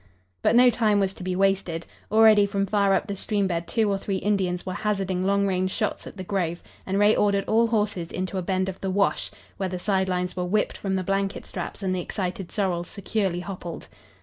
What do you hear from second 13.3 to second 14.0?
hoppled.